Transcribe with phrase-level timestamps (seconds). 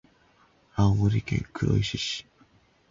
[0.73, 2.25] 青森県黒石市